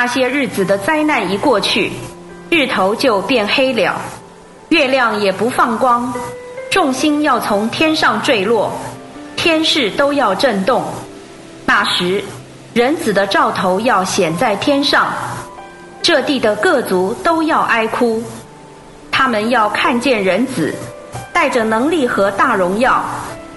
[0.00, 1.90] 那些日子的灾难一过去，
[2.50, 4.00] 日头就变黑了，
[4.68, 6.14] 月亮也不放光，
[6.70, 8.70] 众星要从天上坠落，
[9.34, 10.84] 天势都要震动。
[11.66, 12.22] 那时，
[12.72, 15.12] 人子的兆头要显在天上，
[16.00, 18.22] 这地的各族都要哀哭，
[19.10, 20.72] 他们要看见人子，
[21.32, 23.04] 带着能力和大荣耀，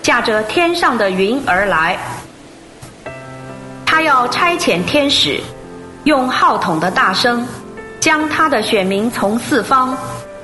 [0.00, 1.98] 驾着天上的云而来。
[3.84, 5.38] 他要差遣天使，
[6.04, 7.46] 用号筒的大声，
[8.00, 9.96] 将他的选民从四方，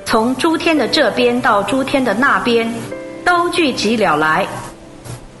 [0.05, 2.73] 从诸天的这边到诸天的那边，
[3.25, 4.47] 都聚集了来。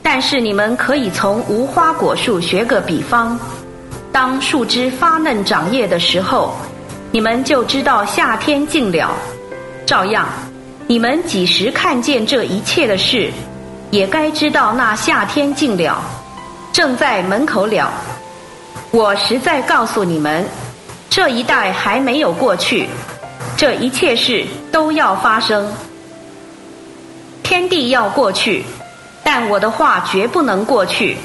[0.01, 3.39] 但是你们可以从无花果树学个比方，
[4.11, 6.53] 当树枝发嫩长叶的时候，
[7.11, 9.15] 你们就知道夏天近了。
[9.85, 10.27] 照样，
[10.85, 13.31] 你们几时看见这一切的事，
[13.89, 16.01] 也该知道那夏天近了。
[16.73, 17.91] 正在门口了，
[18.91, 20.43] 我实在告诉你们，
[21.11, 22.89] 这一代还没有过去，
[23.55, 25.71] 这一切事都要发生。
[27.43, 28.63] 天地要过去，
[29.23, 31.17] 但我的话绝不能过去。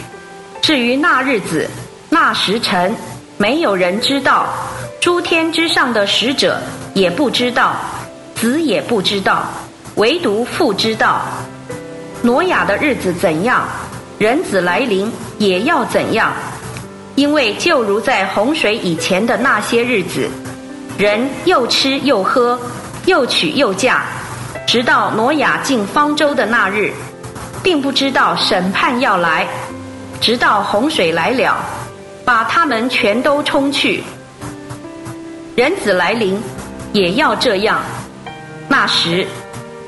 [0.61, 1.69] 至于那日子、
[2.11, 2.95] 那时辰，
[3.39, 4.47] 没有人知道，
[5.01, 6.61] 诸天之上的使者
[6.93, 7.77] 也不知道，
[8.35, 9.47] 子也不知道，
[9.95, 11.23] 唯独父知道。
[12.21, 13.67] 挪亚的日子怎样？
[14.19, 16.31] 人子来临也要怎样？
[17.15, 20.29] 因为就如在洪水以前的那些日子，
[20.99, 22.59] 人又吃又喝，
[23.07, 24.03] 又娶又嫁，
[24.67, 26.93] 直到挪亚进方舟的那日，
[27.63, 29.47] 并不知道审判要来，
[30.21, 31.57] 直到洪水来了，
[32.25, 34.03] 把他们全都冲去。
[35.55, 36.43] 人子来临
[36.93, 37.81] 也要这样。
[38.69, 39.27] 那时，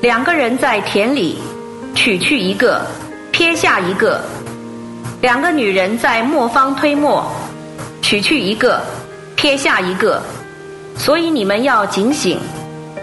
[0.01, 1.39] 两个人在田里，
[1.93, 2.81] 取去一个。
[3.29, 4.19] 撇下一个，
[5.27, 7.29] 两个女人在磨坊推磨，
[8.01, 8.81] 取去一个，
[9.35, 10.21] 撇下一个，
[10.95, 12.39] 所以你们要警醒，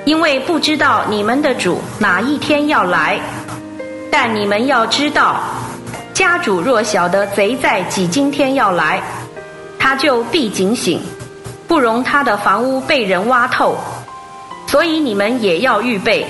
[0.06, 3.20] 因为不知道你们的主哪一天要来。
[4.11, 5.39] 但你们要知道，
[6.14, 9.02] 家主若晓得贼在几今天要来，
[9.79, 10.98] 他就必警醒，
[11.68, 13.77] 不容他的房屋被人挖透。
[14.67, 16.27] 所以你们也要预备，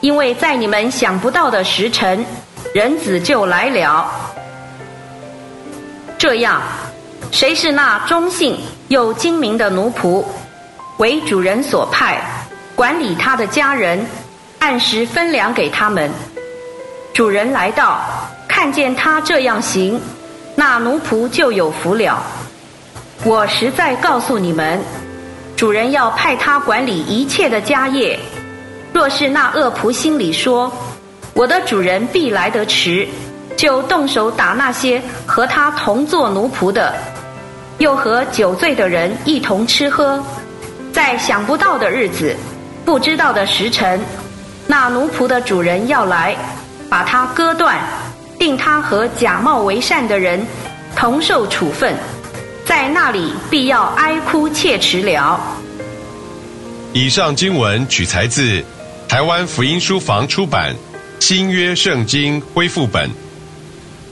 [0.00, 2.22] 因为在你们想不到的时辰。
[2.74, 4.10] 人子就来了。
[6.24, 6.62] 这样，
[7.30, 8.58] 谁是那忠信
[8.88, 10.24] 又精明的奴仆，
[10.96, 12.18] 为主人所派，
[12.74, 14.06] 管理他的家人，
[14.58, 16.10] 按时分粮给他们。
[17.12, 18.00] 主人来到，
[18.48, 20.00] 看见他这样行，
[20.54, 22.24] 那奴仆就有福了。
[23.24, 24.80] 我实在告诉你们，
[25.54, 28.18] 主人要派他管理一切的家业。
[28.94, 30.72] 若是那恶仆心里说，
[31.34, 33.06] 我的主人必来得迟，
[33.56, 36.94] 就动手打那些和他同做奴仆的，
[37.78, 40.22] 又和酒醉的人一同吃喝，
[40.92, 42.36] 在想不到的日子，
[42.84, 44.00] 不知道的时辰，
[44.66, 46.36] 那奴仆的主人要来，
[46.90, 47.78] 把他割断，
[48.38, 50.44] 定他和假冒为善的人
[50.96, 51.94] 同受处分，
[52.64, 55.40] 在那里必要哀哭切齿了。
[56.92, 58.62] 以上经文取材自
[59.08, 60.74] 台湾福音书房出版。
[61.20, 63.08] 新约圣经恢复本，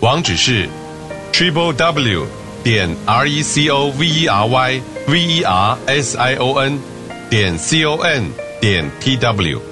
[0.02, 0.68] 网址是
[1.32, 2.26] triple w
[2.64, 6.58] 点 r e c o v e r y v e r s i o
[6.58, 6.76] n
[7.30, 8.24] 点 c o n
[8.60, 9.71] 点 t w。